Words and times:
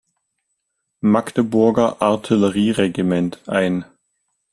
Magdeburger 1.03 2.01
Artillerieregiment 2.01 3.37
ein. 3.47 3.85